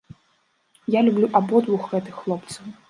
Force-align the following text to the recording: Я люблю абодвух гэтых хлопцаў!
Я 0.95 1.03
люблю 1.11 1.29
абодвух 1.41 1.87
гэтых 1.95 2.15
хлопцаў! 2.25 2.77